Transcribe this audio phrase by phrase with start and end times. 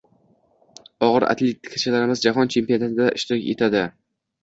[1.09, 3.89] Og‘ir atletikachilarimiz jahon chempionatida ishtirok etadi